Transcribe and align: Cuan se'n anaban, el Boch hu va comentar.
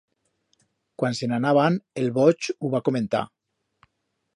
Cuan 1.03 1.19
se'n 1.19 1.37
anaban, 1.37 1.77
el 2.05 2.11
Boch 2.19 2.51
hu 2.59 2.73
va 2.77 2.83
comentar. 2.89 3.27